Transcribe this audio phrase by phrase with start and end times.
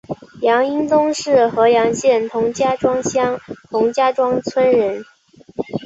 [0.41, 5.05] 杨荫东是合阳县同家庄乡同家庄村人。